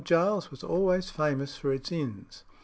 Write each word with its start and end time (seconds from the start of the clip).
Giles's 0.03 0.49
was 0.49 0.63
always 0.63 1.11
famous 1.11 1.57
for 1.57 1.71
its 1.71 1.91
inns. 1.91 2.43